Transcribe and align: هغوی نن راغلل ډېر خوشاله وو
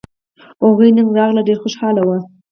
هغوی 0.63 0.89
نن 0.97 1.07
راغلل 1.17 1.45
ډېر 1.47 1.57
خوشاله 1.63 2.01
وو 2.03 2.17